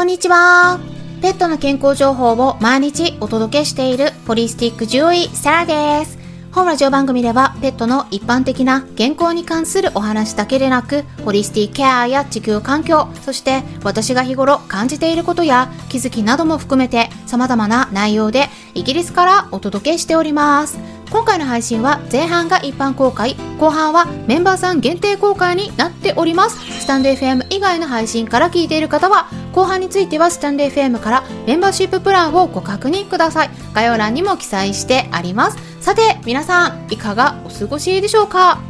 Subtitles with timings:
[0.00, 0.80] こんにちは。
[1.20, 6.18] ペットの健康情報を毎日お届けしているホリスティック獣医サラです。
[6.52, 20.78] 本ラジオ番組ではペットの一般的な健康に関するお話だけでなく、ホリスティックケアや地球環境、そして私が日頃感じていることや気づきなども含めて様々な内容でイギリスからお届けしております。
[21.10, 26.56] 今回の配信は前半が一般公開、後半はメンバーさん限定公開になっております。
[26.80, 33.50] スタンド FM 以外の配信から聞いている方は後半についてはスタンド FM からメンバーシッププランをご確認ください。
[33.74, 35.58] 概要欄にも記載してあります。
[35.80, 38.60] さて、皆さん、いかがお過ごしでしょうか？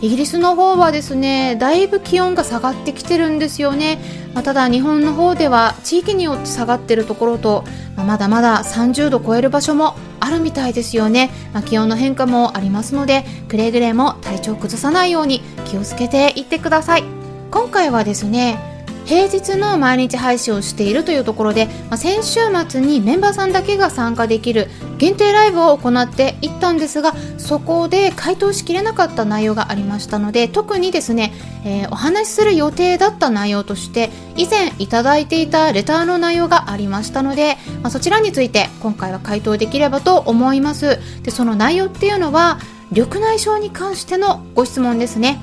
[0.00, 3.98] イギリスの方はですね、だいぶ気温が下がってきてるんですよね。
[4.32, 7.64] まあ、ただ日本の方では地域によって下がってるところと、
[7.96, 9.96] まあ、まだまだ30度超える場所も
[10.28, 11.30] あるみたいですよね。
[11.54, 17.04] まあ、気温の変化もありますので、くれぐれも体調崩さないように気をつけていってください。
[17.50, 18.77] 今回はですね、
[19.08, 31.32] 平日の毎日配信をしているというところで、まあ、先週末にメンバーさんだけが参加できる限定ライブを行っていったんですがそこで回答しきれなかった内容がありましたので特にですね、
[31.64, 40.98] えー、お話しする予定だった内容として以前いただいていたレターの内容がありましたので、まあ、そちらについて今回は回答できればと思います。
[41.22, 42.58] でその内容っていうのは
[42.90, 45.40] 緑内障に関してのご質問ですね。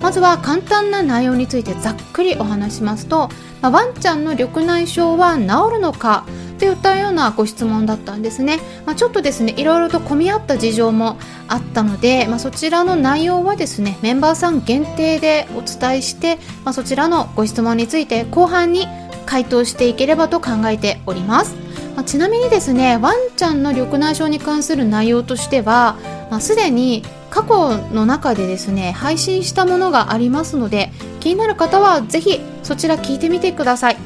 [0.00, 3.28] まずは簡単な内容についてざっくりお話しますと、
[3.60, 6.24] まあ、ワンちゃんの緑内障は治るのか
[6.58, 18.86] といったようなご質問だったんですね、まあ、ちょっとですねいろいろと混み合った事情もあったので、まあ、そちらの内容はですねメンバーさん限定でお伝えして、まあ、そちらのご質問について後半に
[19.24, 21.54] 回答していければと考えております、
[21.94, 25.96] ま、ちなみにですねワンちゃんの緑内障に関する内容としては、
[26.30, 30.90] ま、すでに過去の中でですね配信したものがありますので
[31.20, 33.96] 気になる方はぜひそちら聞いてみてください。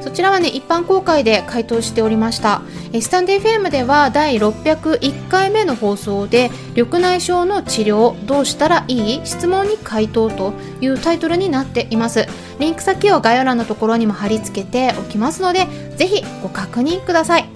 [0.00, 2.60] そちらはね一般公開で回答しておりました。
[3.00, 9.20] スタンデー FM では第601回目の放送で緑内障の治療どうしたらいい？
[9.24, 10.52] 質問に回答と
[10.82, 12.26] いうタイトルになっています。
[12.58, 17.48] リンク先を概要欄のところにも貼り付けておきますのでぜひご確認ください。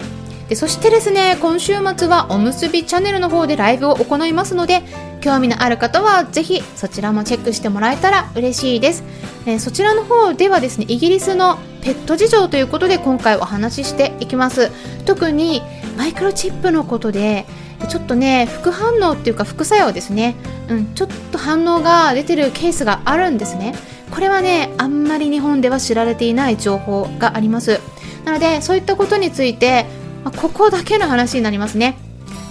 [0.49, 4.81] でそしてですね今週末はおむすびチャンネルの方でライブを行いますので
[5.19, 9.03] 興味のある方はぜひそちらもチェックしてもらえたら嬉しいです、
[9.45, 14.71] えー、そちらの方ではですねイギリスのペット事情ということで今回お話ししていきます。
[15.05, 15.61] 特に
[15.97, 17.45] マイクロチップのことで
[17.87, 20.35] ちょっとね副反応っていうか副作用ですね、
[20.69, 23.73] うん、ちょっと反応が出てるケースがあるんですね。
[24.11, 27.79] これはねあんまり日本では知られていない情報があります。
[28.25, 29.85] なのでそういったことについて
[30.23, 31.97] ま、ここだけの話になりますね。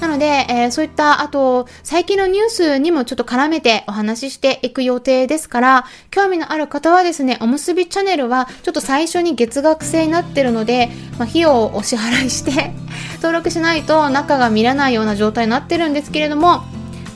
[0.00, 12.72] なので、えー、そういった、あと、最近のニュースにもちょっと絡めてお話ししていく予定ですから、興味のある方はですね、おむすびチャンネルは、ちょっと最初に月額制になってるので、まあ、費用をお支払いして
[13.16, 16.62] 登録しないと中が見れないような状態になってるんですけれども、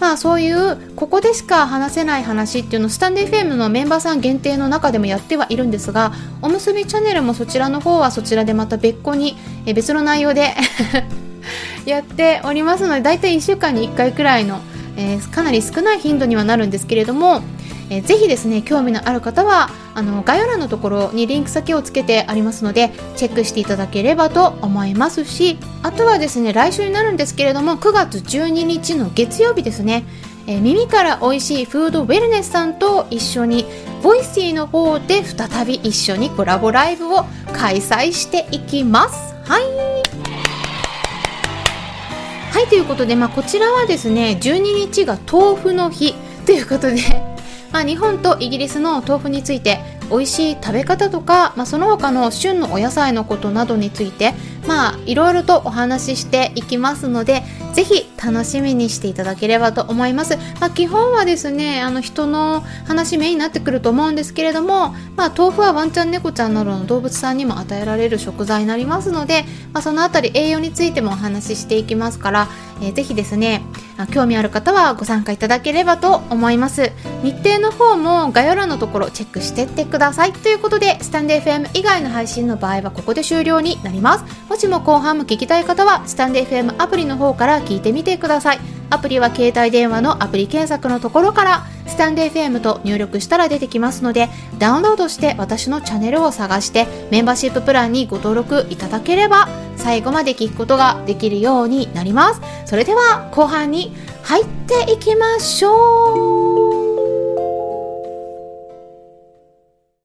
[0.00, 6.12] まあそういうここでしか話せない話っていうのをスタンデー FM のメンバーさん限定の中でもやってはいるんですが
[6.42, 10.56] おむすびチャンネルもそちらの方はそちらでまた別個に別の内容で
[11.86, 14.60] やっておりますのでだいたい1週間に1回くらいの、
[14.96, 17.42] えー、かなり少ない頻度にはなるんですけれども
[17.92, 30.04] えー、ぜひですね興味のある方はあの概要欄のところにリンク先をつけてありますのでチェックしていただければと思いますしあとはですね来週になるんですけれども9月12日の月曜日ですね
[30.44, 33.64] えー、耳から美味しいフードウェルネスさんと一緒に
[34.02, 39.31] ボイシーの方で再び一緒にコラボライブを開催していきます。
[42.62, 46.14] いということで、まあ、こちらはですね12日が豆腐の日
[46.46, 47.00] ということで
[47.72, 49.80] まあ、日本とイギリスの豆腐について
[50.10, 54.34] 美味しい食べ方とか、まあ、その他の旬のお野菜のことなどについて
[54.66, 60.36] まあいろいろとお話ししていきますのでぜひ楽しみにしていただければと思います。
[60.60, 72.48] まあ、基本はですね、あの人の話メインになってくると思うんですけれども、まあ、豆腐はワンちゃん猫ちゃんなどの動物さんにも与えられる食材になりますので、まあ、そのあたり栄養についてもお話ししていきますから、
[72.82, 73.62] えー、ぜひですね、
[74.10, 76.92] 興味ある方はご参加いただければと思います。
[77.22, 80.32] 日程の方も概要欄のところチェックしてってください。
[80.32, 84.24] ということで、スタンデー FM 以外の配信の場合はここで終了になります。
[84.48, 94.28] もしも後半も聞きたい方は、スタンデー FM アプリの方から聞いてみてくださいアプリは携帯電話のアプリ検索のところからスタンデー FM と入力したら出てきますので
[94.58, 102.40] ダウンロードして私のチャンネルを探してメンバーシッププランにご登録いただければ最後まで聞くことができるようになります。
[102.66, 106.41] それでは後半に入っていきましょう。